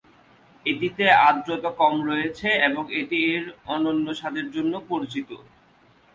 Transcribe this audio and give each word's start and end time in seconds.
এটিতে 0.65 1.05
আর্দ্রতা 1.27 1.71
কম 1.81 1.95
রয়েছে 2.09 2.47
এবং 2.67 2.83
এটি 2.99 3.17
এর 3.31 3.43
অনন্য 3.67 4.05
স্বাদের 4.19 4.47
জন্য 4.55 4.73
পরিচিত। 4.89 5.29